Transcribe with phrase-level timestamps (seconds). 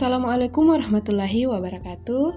[0.00, 2.32] Assalamualaikum warahmatullahi wabarakatuh.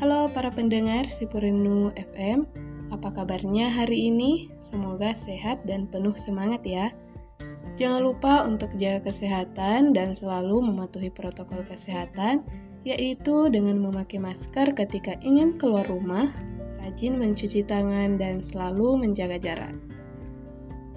[0.00, 2.48] Halo para pendengar Sipurinu FM.
[2.88, 4.48] Apa kabarnya hari ini?
[4.64, 6.88] Semoga sehat dan penuh semangat ya.
[7.76, 12.48] Jangan lupa untuk jaga kesehatan dan selalu mematuhi protokol kesehatan,
[12.80, 16.32] yaitu dengan memakai masker ketika ingin keluar rumah,
[16.80, 19.76] rajin mencuci tangan, dan selalu menjaga jarak.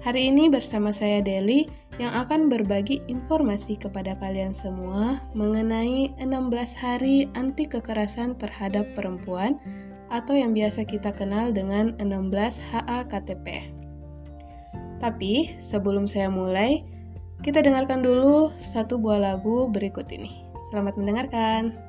[0.06, 1.66] Hari ini bersama saya Deli
[1.98, 6.46] yang akan berbagi informasi kepada kalian semua mengenai 16
[6.78, 9.58] hari anti kekerasan terhadap perempuan
[10.06, 12.30] atau yang biasa kita kenal dengan 16
[12.70, 13.66] HAKTP.
[15.02, 16.86] Tapi sebelum saya mulai,
[17.42, 20.46] kita dengarkan dulu satu buah lagu berikut ini.
[20.70, 21.85] Selamat mendengarkan.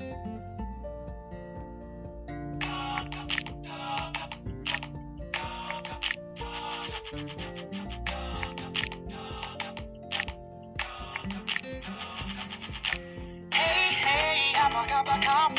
[14.98, 15.57] overcome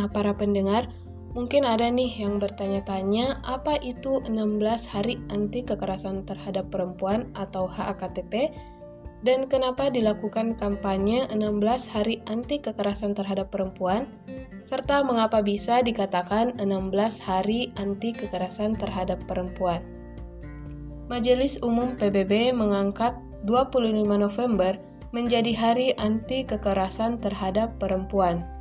[0.00, 0.88] Nah, para pendengar,
[1.36, 8.48] mungkin ada nih yang bertanya-tanya apa itu 16 hari anti kekerasan terhadap perempuan atau HAKTP
[9.20, 14.08] dan kenapa dilakukan kampanye 16 hari anti kekerasan terhadap perempuan?
[14.64, 19.84] Serta mengapa bisa dikatakan 16 hari anti kekerasan terhadap perempuan.
[21.12, 23.12] Majelis Umum PBB mengangkat
[23.44, 24.80] 25 November
[25.12, 28.59] menjadi Hari Anti Kekerasan Terhadap Perempuan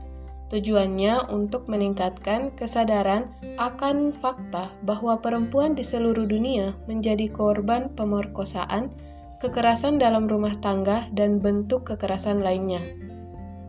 [0.49, 3.29] Tujuannya untuk meningkatkan kesadaran
[3.61, 8.89] akan fakta bahwa perempuan di seluruh dunia menjadi korban pemerkosaan,
[9.37, 12.81] kekerasan dalam rumah tangga, dan bentuk kekerasan lainnya.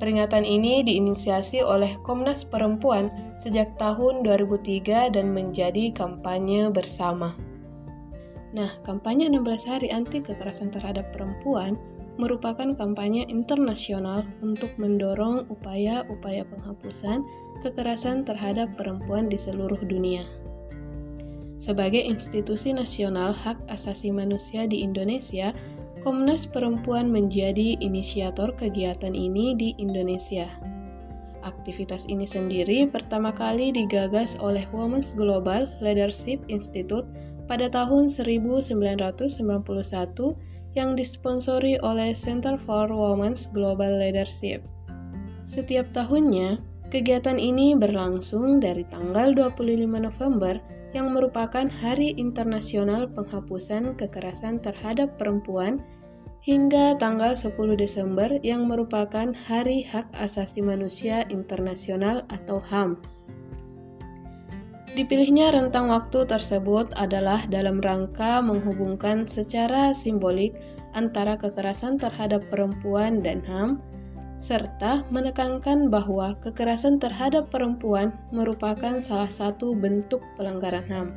[0.01, 7.37] Peringatan ini diinisiasi oleh Komnas Perempuan sejak tahun 2003 dan menjadi kampanye bersama.
[8.57, 11.77] Nah, kampanye 16 hari anti kekerasan terhadap perempuan
[12.21, 17.25] merupakan kampanye internasional untuk mendorong upaya-upaya penghapusan
[17.65, 20.29] kekerasan terhadap perempuan di seluruh dunia.
[21.61, 25.53] Sebagai institusi nasional hak asasi manusia di Indonesia,
[26.01, 30.49] Komnas Perempuan menjadi inisiator kegiatan ini di Indonesia.
[31.45, 37.05] Aktivitas ini sendiri pertama kali digagas oleh Women's Global Leadership Institute
[37.45, 38.73] pada tahun 1991
[40.79, 44.63] yang disponsori oleh Center for Women's Global Leadership.
[45.43, 46.63] Setiap tahunnya,
[46.95, 55.83] kegiatan ini berlangsung dari tanggal 25 November yang merupakan Hari Internasional Penghapusan Kekerasan Terhadap Perempuan
[56.41, 62.99] hingga tanggal 10 Desember yang merupakan Hari Hak Asasi Manusia Internasional atau HAM.
[65.01, 70.53] Dipilihnya rentang waktu tersebut adalah dalam rangka menghubungkan secara simbolik
[70.93, 73.81] antara kekerasan terhadap perempuan dan HAM
[74.45, 81.17] serta menekankan bahwa kekerasan terhadap perempuan merupakan salah satu bentuk pelanggaran HAM.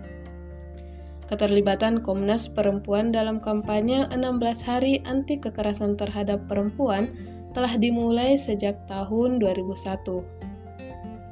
[1.28, 7.12] Keterlibatan Komnas Perempuan dalam kampanye 16 hari anti kekerasan terhadap perempuan
[7.52, 10.43] telah dimulai sejak tahun 2001.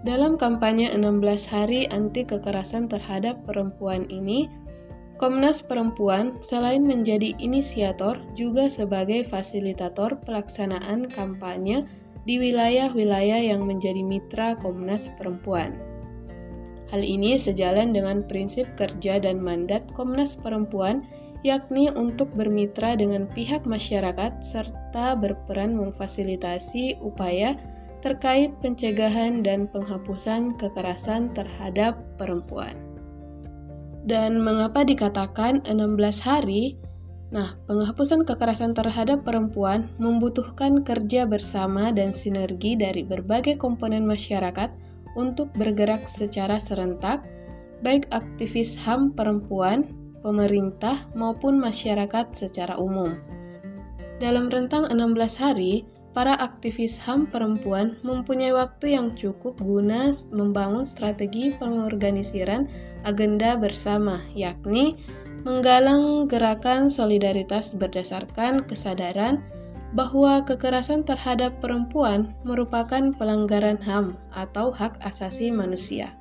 [0.01, 1.21] Dalam kampanye 16
[1.53, 4.49] hari anti kekerasan terhadap perempuan ini,
[5.21, 11.85] Komnas Perempuan selain menjadi inisiator juga sebagai fasilitator pelaksanaan kampanye
[12.25, 15.77] di wilayah-wilayah yang menjadi mitra Komnas Perempuan.
[16.89, 21.05] Hal ini sejalan dengan prinsip kerja dan mandat Komnas Perempuan
[21.45, 27.53] yakni untuk bermitra dengan pihak masyarakat serta berperan memfasilitasi upaya
[28.01, 32.73] terkait pencegahan dan penghapusan kekerasan terhadap perempuan.
[34.01, 36.81] Dan mengapa dikatakan 16 hari?
[37.31, 44.73] Nah, penghapusan kekerasan terhadap perempuan membutuhkan kerja bersama dan sinergi dari berbagai komponen masyarakat
[45.15, 47.23] untuk bergerak secara serentak,
[47.85, 49.87] baik aktivis HAM perempuan,
[50.19, 53.15] pemerintah, maupun masyarakat secara umum.
[54.19, 61.55] Dalam rentang 16 hari, para aktivis HAM perempuan mempunyai waktu yang cukup guna membangun strategi
[61.55, 62.67] pengorganisiran
[63.07, 64.99] agenda bersama, yakni
[65.47, 69.41] menggalang gerakan solidaritas berdasarkan kesadaran
[69.91, 76.15] bahwa kekerasan terhadap perempuan merupakan pelanggaran HAM atau hak asasi manusia.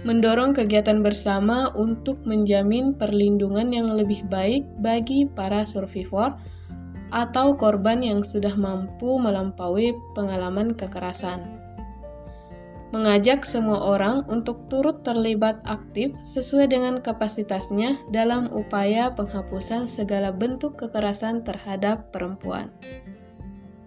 [0.00, 6.40] Mendorong kegiatan bersama untuk menjamin perlindungan yang lebih baik bagi para survivor
[7.10, 11.60] atau korban yang sudah mampu melampaui pengalaman kekerasan.
[12.90, 20.74] Mengajak semua orang untuk turut terlibat aktif sesuai dengan kapasitasnya dalam upaya penghapusan segala bentuk
[20.74, 22.74] kekerasan terhadap perempuan.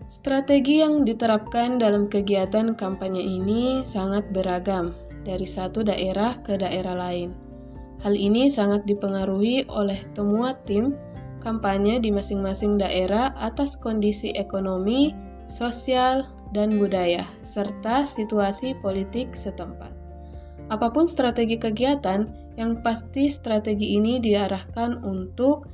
[0.07, 4.95] Strategi yang diterapkan dalam kegiatan kampanye ini sangat beragam
[5.27, 7.35] dari satu daerah ke daerah lain.
[8.07, 10.95] Hal ini sangat dipengaruhi oleh temuan tim
[11.43, 15.11] kampanye di masing-masing daerah atas kondisi ekonomi,
[15.45, 19.91] sosial, dan budaya, serta situasi politik setempat.
[20.71, 25.67] Apa pun strategi kegiatan, yang pasti strategi ini diarahkan untuk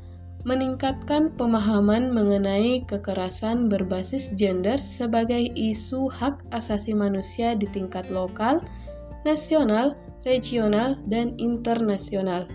[0.48, 8.64] meningkatkan pemahaman mengenai kekerasan berbasis gender sebagai isu hak asasi manusia di tingkat lokal,
[9.28, 12.48] nasional, regional, dan internasional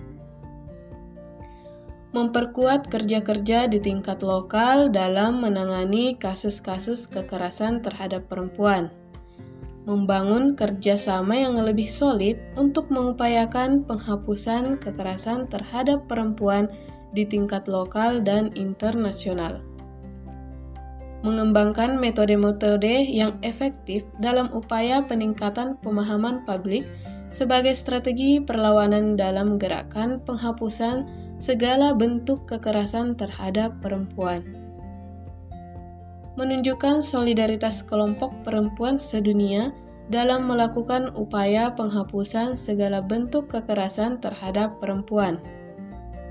[2.15, 8.87] memperkuat kerja-kerja di tingkat lokal dalam menangani kasus-kasus kekerasan terhadap perempuan,
[9.83, 16.71] membangun kerjasama yang lebih solid untuk mengupayakan penghapusan kekerasan terhadap perempuan
[17.19, 19.59] di tingkat lokal dan internasional,
[21.27, 26.87] mengembangkan metode-metode yang efektif dalam upaya peningkatan pemahaman publik
[27.35, 34.43] sebagai strategi perlawanan dalam gerakan penghapusan segala bentuk kekerasan terhadap perempuan.
[36.35, 39.71] Menunjukkan solidaritas kelompok perempuan sedunia
[40.11, 45.41] dalam melakukan upaya penghapusan segala bentuk kekerasan terhadap perempuan.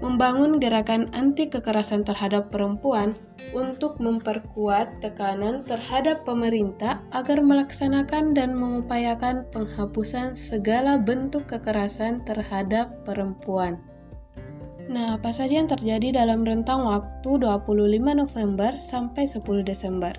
[0.04, 3.16] membangun gerakan anti kekerasan terhadap perempuan
[3.56, 13.80] untuk memperkuat tekanan terhadap pemerintah agar melaksanakan dan mengupayakan penghapusan segala bentuk kekerasan terhadap perempuan.
[14.92, 20.12] Nah, apa saja yang terjadi dalam rentang waktu 25 November sampai 10 Desember?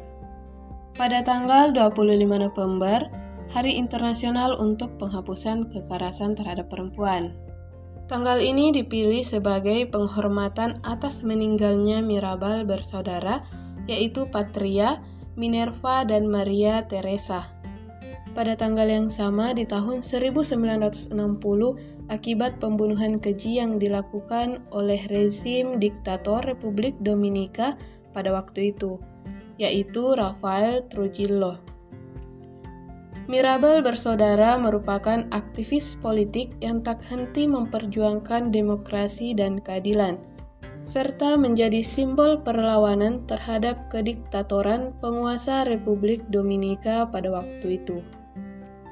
[0.97, 3.05] Pada tanggal 25 November,
[3.53, 7.37] Hari Internasional untuk Penghapusan Kekerasan Terhadap Perempuan.
[8.09, 13.45] Tanggal ini dipilih sebagai penghormatan atas meninggalnya Mirabal bersaudara,
[13.85, 15.05] yaitu Patria,
[15.37, 17.53] Minerva, dan Maria Teresa.
[18.33, 21.15] Pada tanggal yang sama di tahun 1960,
[22.13, 27.77] akibat pembunuhan keji yang dilakukan oleh rezim diktator Republik Dominika
[28.13, 29.01] pada waktu itu,
[29.57, 31.61] yaitu Rafael Trujillo.
[33.25, 40.21] Mirabel bersaudara merupakan aktivis politik yang tak henti memperjuangkan demokrasi dan keadilan,
[40.85, 48.05] serta menjadi simbol perlawanan terhadap kediktatoran penguasa Republik Dominika pada waktu itu.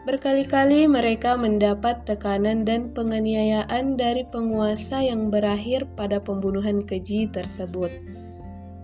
[0.02, 7.86] Berkali-kali mereka mendapat tekanan dan penganiayaan dari penguasa yang berakhir pada pembunuhan keji tersebut.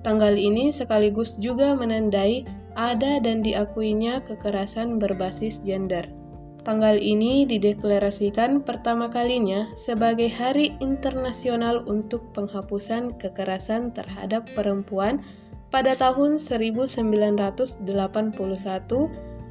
[0.06, 2.46] Tanggal ini sekaligus juga menandai
[2.78, 6.06] ada dan diakuinya kekerasan berbasis gender.
[6.62, 15.18] Tanggal ini dideklarasikan pertama kalinya sebagai Hari Internasional untuk Penghapusan Kekerasan Terhadap Perempuan
[15.74, 17.82] pada tahun 1981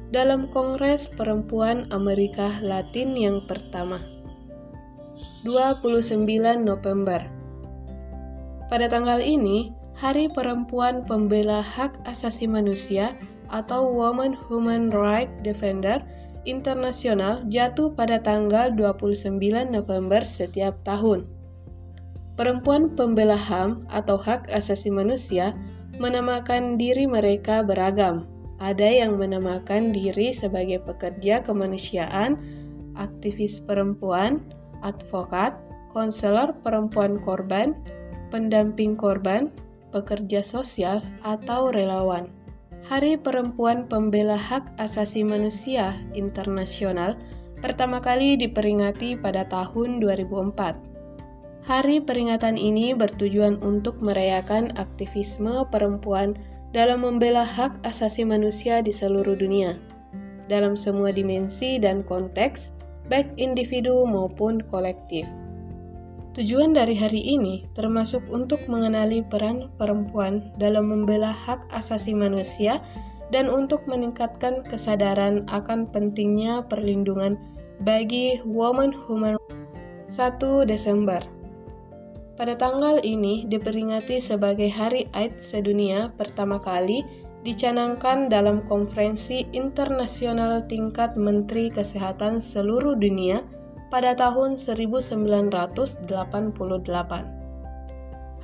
[0.08, 4.00] dalam Kongres Perempuan Amerika Latin yang pertama.
[5.44, 6.24] 29
[6.62, 7.20] November
[8.72, 13.18] Pada tanggal ini, Hari Perempuan Pembela Hak Asasi Manusia
[13.50, 16.00] atau Women Human Rights Defender
[16.46, 19.36] Internasional jatuh pada tanggal 29
[19.68, 21.28] November setiap tahun.
[22.38, 25.58] Perempuan pembela HAM atau hak asasi manusia
[25.98, 28.37] menamakan diri mereka beragam.
[28.58, 32.42] Ada yang menamakan diri sebagai pekerja kemanusiaan,
[32.98, 34.42] aktivis perempuan,
[34.82, 35.54] advokat,
[35.94, 37.78] konselor perempuan korban,
[38.34, 39.54] pendamping korban,
[39.94, 42.28] pekerja sosial, atau relawan.
[42.86, 47.18] Hari Perempuan Pembela Hak Asasi Manusia Internasional
[47.58, 51.66] pertama kali diperingati pada tahun 2004.
[51.66, 56.38] Hari peringatan ini bertujuan untuk merayakan aktivisme perempuan
[56.76, 59.80] dalam membela hak asasi manusia di seluruh dunia,
[60.52, 62.72] dalam semua dimensi dan konteks,
[63.08, 65.24] baik individu maupun kolektif.
[66.36, 72.78] Tujuan dari hari ini termasuk untuk mengenali peran perempuan dalam membela hak asasi manusia
[73.34, 77.34] dan untuk meningkatkan kesadaran akan pentingnya perlindungan
[77.82, 79.34] bagi women human
[80.06, 81.37] 1 Desember.
[82.38, 87.02] Pada tanggal ini diperingati sebagai Hari AIDS sedunia pertama kali
[87.42, 93.42] dicanangkan dalam konferensi internasional tingkat Menteri Kesehatan seluruh dunia
[93.90, 96.06] pada tahun 1988.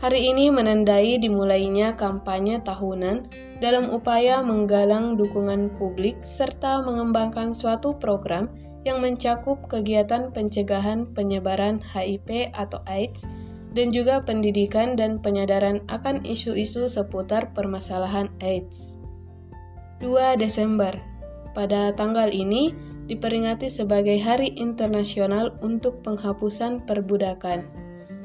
[0.03, 3.31] Hari ini menandai dimulainya kampanye tahunan
[3.63, 8.51] dalam upaya menggalang dukungan publik serta mengembangkan suatu program
[8.83, 13.23] yang mencakup kegiatan pencegahan penyebaran HIV atau AIDS
[13.75, 18.95] dan juga pendidikan dan penyadaran akan isu-isu seputar permasalahan AIDS.
[19.99, 20.95] 2 Desember
[21.55, 22.75] pada tanggal ini,
[23.07, 27.63] diperingati sebagai Hari Internasional untuk Penghapusan Perbudakan.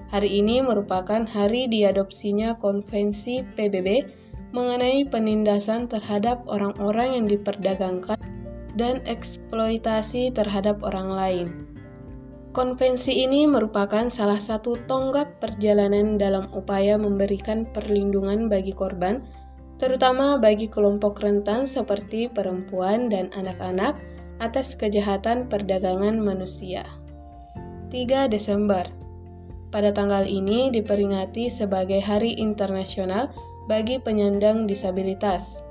[0.10, 4.10] Hari ini merupakan hari diadopsinya Konvensi PBB
[4.50, 8.18] mengenai penindasan terhadap orang-orang yang diperdagangkan
[8.74, 11.69] dan eksploitasi terhadap orang lain.
[12.50, 19.22] Konvensi ini merupakan salah satu tonggak perjalanan dalam upaya memberikan perlindungan bagi korban,
[19.78, 24.02] terutama bagi kelompok rentan seperti perempuan dan anak-anak
[24.42, 26.90] atas kejahatan perdagangan manusia.
[27.94, 28.90] 3 Desember
[29.70, 33.30] Pada tanggal ini diperingati sebagai Hari Internasional
[33.70, 35.62] bagi penyandang disabilitas.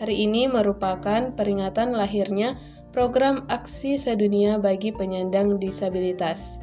[0.00, 2.56] Hari ini merupakan peringatan lahirnya
[2.92, 6.60] program aksi sedunia bagi penyandang disabilitas.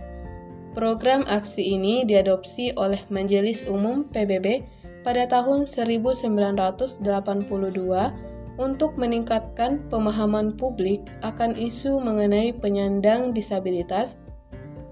[0.78, 4.62] Program aksi ini diadopsi oleh Majelis Umum PBB
[5.02, 7.02] pada tahun 1982
[8.62, 14.22] untuk meningkatkan pemahaman publik akan isu mengenai penyandang disabilitas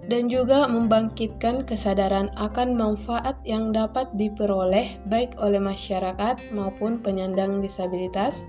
[0.08, 8.42] dan juga membangkitkan kesadaran akan manfaat yang dapat diperoleh baik oleh masyarakat maupun penyandang disabilitas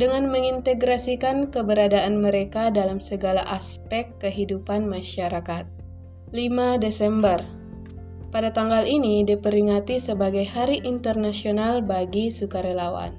[0.00, 5.68] dengan mengintegrasikan keberadaan mereka dalam segala aspek kehidupan masyarakat.
[6.32, 7.62] 5 Desember
[8.32, 13.12] pada tanggal ini diperingati sebagai Hari Internasional bagi Sukarelawan.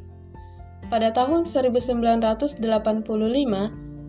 [0.89, 2.57] Pada tahun 1985,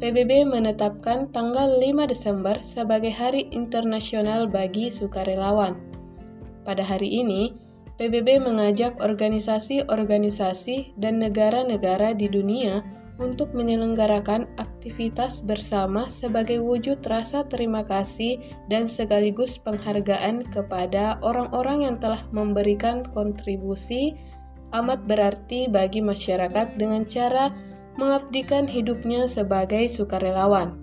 [0.00, 5.76] PBB menetapkan tanggal 5 Desember sebagai Hari Internasional bagi Sukarelawan.
[6.64, 7.52] Pada hari ini,
[7.94, 12.82] PBB mengajak organisasi-organisasi dan negara-negara di dunia
[13.22, 21.96] untuk menyelenggarakan aktivitas bersama sebagai wujud rasa terima kasih dan sekaligus penghargaan kepada orang-orang yang
[22.02, 24.18] telah memberikan kontribusi
[24.74, 27.54] amat berarti bagi masyarakat dengan cara
[27.94, 30.74] mengabdikan hidupnya sebagai sukarelawan.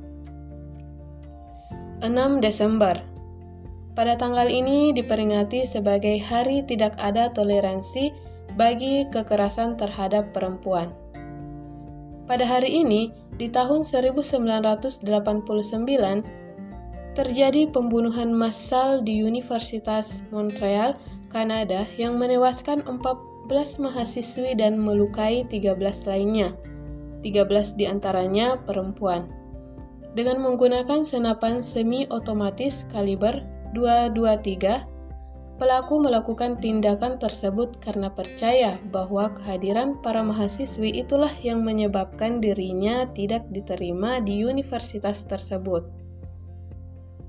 [2.00, 2.08] 6
[2.40, 3.11] Desember
[3.92, 8.16] Pada tanggal ini diperingati sebagai Hari Tidak Ada Toleransi
[8.56, 10.96] bagi kekerasan terhadap perempuan.
[12.24, 15.04] Pada hari ini, di tahun 1989,
[17.12, 20.96] terjadi pembunuhan massal di Universitas Montreal,
[21.28, 26.56] Kanada yang menewaskan 14 mahasiswi dan melukai 13 lainnya.
[27.20, 29.28] 13 di antaranya perempuan.
[30.16, 34.92] Dengan menggunakan senapan semi otomatis kaliber 223
[35.62, 43.46] Pelaku melakukan tindakan tersebut karena percaya bahwa kehadiran para mahasiswi itulah yang menyebabkan dirinya tidak
[43.54, 45.86] diterima di universitas tersebut.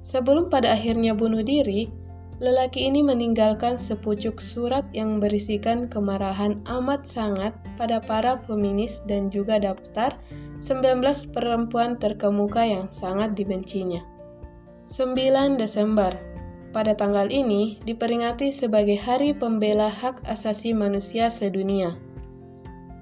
[0.01, 1.93] Sebelum pada akhirnya bunuh diri,
[2.41, 9.61] lelaki ini meninggalkan sepucuk surat yang berisikan kemarahan amat sangat pada para feminis dan juga
[9.61, 10.17] daftar
[10.65, 11.05] 19
[11.37, 14.01] perempuan terkemuka yang sangat dibencinya.
[14.89, 16.32] 9 Desember
[16.73, 22.01] pada tanggal ini diperingati sebagai Hari Pembela Hak Asasi Manusia Sedunia.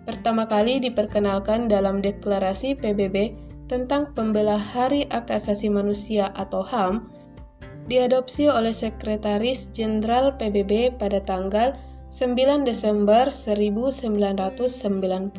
[0.05, 3.39] Pertama kali diperkenalkan dalam deklarasi PBB
[3.71, 7.07] tentang pembela Hari Hak Asasi Manusia atau HAM,
[7.87, 11.79] diadopsi oleh Sekretaris Jenderal PBB pada tanggal
[12.11, 15.31] 9 Desember 1998.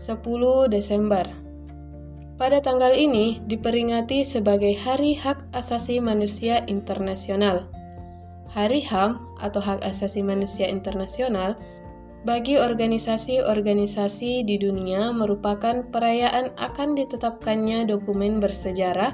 [0.00, 1.49] 10 Desember
[2.40, 7.68] pada tanggal ini diperingati sebagai Hari Hak Asasi Manusia Internasional.
[8.56, 11.60] Hari HAM atau Hak Asasi Manusia Internasional
[12.24, 19.12] bagi organisasi-organisasi di dunia merupakan perayaan akan ditetapkannya dokumen bersejarah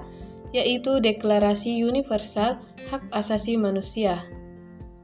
[0.55, 2.63] yaitu Deklarasi Universal
[2.95, 4.23] Hak Asasi Manusia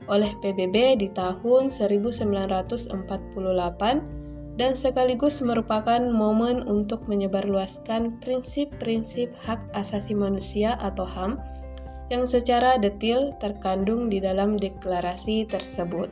[0.06, 4.21] oleh PBB di tahun 1948
[4.62, 11.42] dan sekaligus merupakan momen untuk menyebarluaskan prinsip-prinsip hak asasi manusia atau HAM
[12.14, 16.06] yang secara detil terkandung di dalam deklarasi tersebut.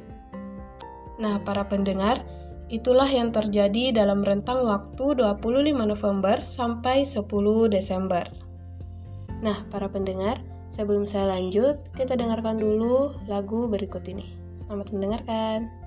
[1.23, 2.27] Nah, para pendengar,
[2.67, 8.27] itulah yang terjadi dalam rentang waktu 25 November sampai 10 Desember.
[9.47, 14.27] Nah, para pendengar, sebelum saya lanjut, kita dengarkan dulu lagu berikut ini.
[14.59, 15.80] Selamat mendengarkan.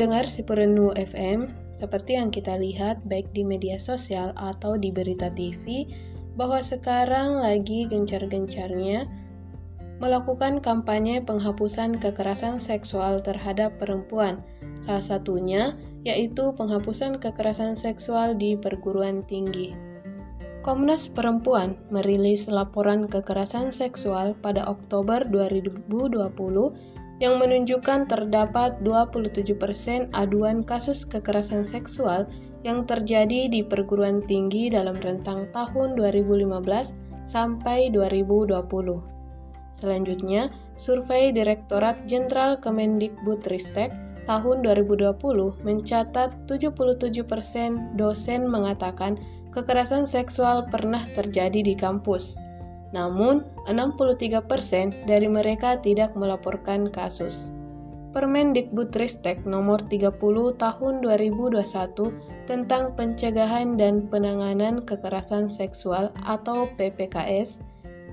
[0.00, 5.92] Pendengar Sipurenu FM, seperti yang kita lihat baik di media sosial atau di berita TV,
[6.40, 9.04] bahwa sekarang lagi gencar-gencarnya
[10.00, 14.40] melakukan kampanye penghapusan kekerasan seksual terhadap perempuan.
[14.80, 19.76] Salah satunya yaitu penghapusan kekerasan seksual di perguruan tinggi.
[20.64, 25.84] Komnas Perempuan merilis laporan kekerasan seksual pada Oktober 2020
[27.20, 32.24] yang menunjukkan terdapat 27% aduan kasus kekerasan seksual
[32.64, 36.96] yang terjadi di perguruan tinggi dalam rentang tahun 2015
[37.28, 38.56] sampai 2020.
[39.76, 43.92] Selanjutnya, survei Direktorat Jenderal Kemendikbudristek
[44.28, 45.16] tahun 2020
[45.64, 49.16] mencatat 77% dosen mengatakan
[49.50, 52.36] kekerasan seksual pernah terjadi di kampus.
[52.90, 57.54] Namun, 63% dari mereka tidak melaporkan kasus.
[58.10, 60.18] Permendikbudristek nomor 30
[60.58, 61.62] tahun 2021
[62.50, 67.62] tentang pencegahan dan penanganan kekerasan seksual atau PPKS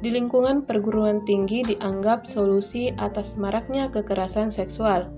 [0.06, 5.10] di lingkungan perguruan tinggi dianggap solusi atas maraknya kekerasan seksual.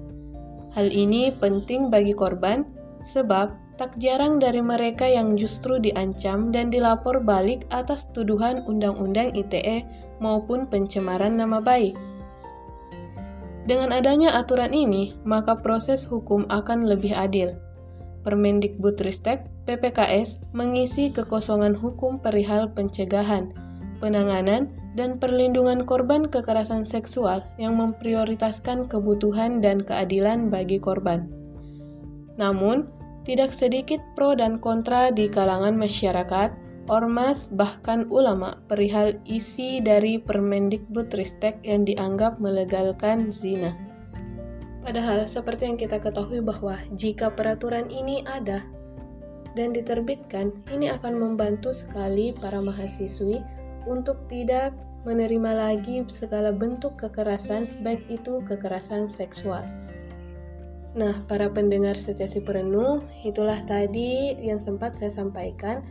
[0.71, 2.63] Hal ini penting bagi korban,
[3.03, 9.87] sebab tak jarang dari mereka yang justru diancam dan dilapor balik atas tuduhan Undang-Undang ITE
[10.19, 11.95] maupun pencemaran nama baik.
[13.63, 17.55] Dengan adanya aturan ini, maka proses hukum akan lebih adil.
[18.27, 23.55] Permendikbudristek PPKS mengisi kekosongan hukum perihal pencegahan,
[24.03, 31.31] penanganan, dan perlindungan korban kekerasan seksual yang memprioritaskan kebutuhan dan keadilan bagi korban.
[32.35, 32.98] Namun,
[33.29, 36.49] tidak sedikit pro dan kontra di kalangan masyarakat,
[36.89, 43.77] ormas, bahkan ulama perihal isi dari Permendikbudristek yang dianggap melegalkan zina.
[44.81, 48.65] Padahal, seperti yang kita ketahui bahwa jika peraturan ini ada
[49.53, 53.45] dan diterbitkan, ini akan membantu sekali para mahasiswi
[53.85, 54.73] untuk tidak
[55.05, 59.61] menerima lagi segala bentuk kekerasan, baik itu kekerasan seksual.
[60.97, 65.85] Nah, para pendengar setia si perenung, itulah tadi yang sempat saya sampaikan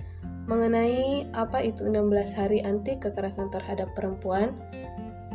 [0.51, 4.57] mengenai apa itu 16 hari anti kekerasan terhadap perempuan,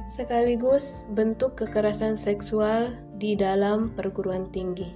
[0.09, 4.91] sekaligus bentuk kekerasan seksual di dalam perguruan tinggi.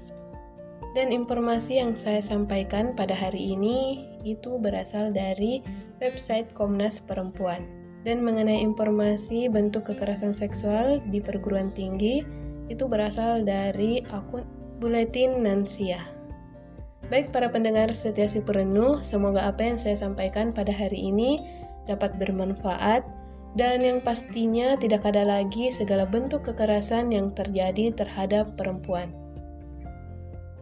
[0.97, 5.61] Dan informasi yang saya sampaikan pada hari ini itu berasal dari
[6.01, 7.63] website Komnas Perempuan.
[8.01, 12.25] Dan mengenai informasi bentuk kekerasan seksual di perguruan tinggi,
[12.67, 16.05] itu berasal dari akun Buletin Nansia.
[17.09, 21.41] Baik para pendengar setia si perenuh, semoga apa yang saya sampaikan pada hari ini
[21.89, 23.01] dapat bermanfaat
[23.57, 29.09] dan yang pastinya tidak ada lagi segala bentuk kekerasan yang terjadi terhadap perempuan.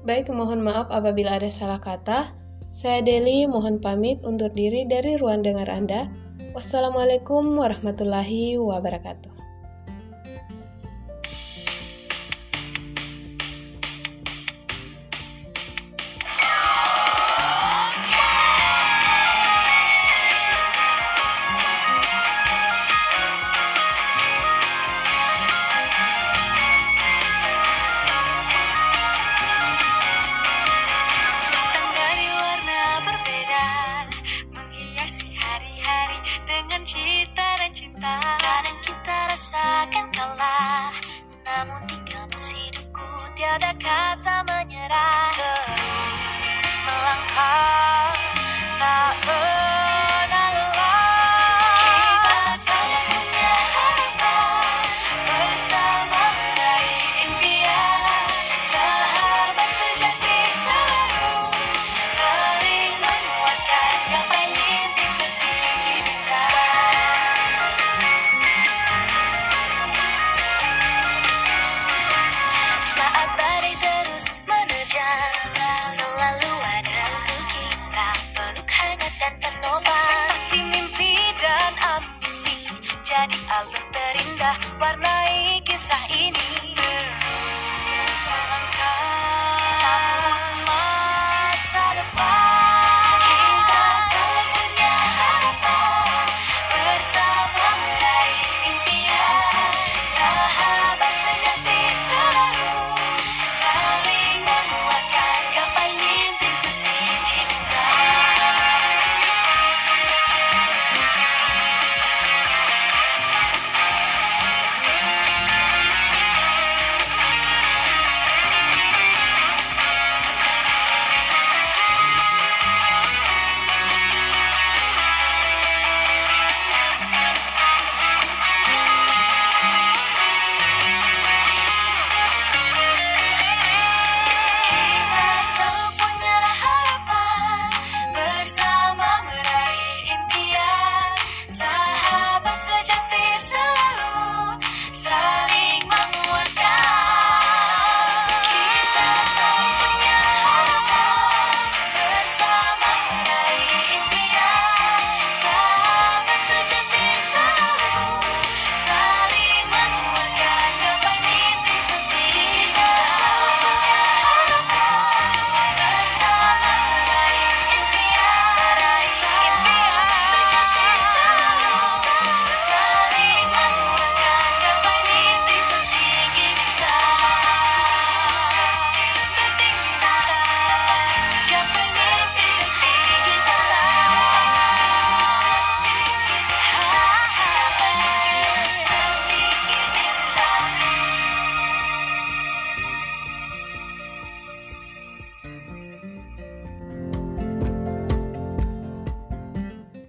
[0.08, 2.32] Baik, mohon maaf apabila ada salah kata.
[2.72, 6.08] Saya Deli, mohon pamit undur diri dari ruang dengar Anda.
[6.56, 9.35] Wassalamualaikum warahmatullahi wabarakatuh.